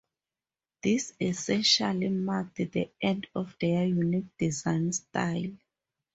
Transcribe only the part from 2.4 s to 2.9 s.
the